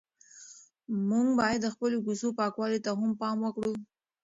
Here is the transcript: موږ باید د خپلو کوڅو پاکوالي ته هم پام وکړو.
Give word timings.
موږ 1.09 1.27
باید 1.39 1.59
د 1.61 1.67
خپلو 1.73 1.97
کوڅو 2.05 2.29
پاکوالي 2.39 2.79
ته 2.85 2.89
هم 2.99 3.11
پام 3.21 3.37
وکړو. 3.41 3.73